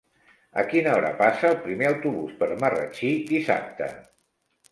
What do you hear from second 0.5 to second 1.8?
A quina hora passa el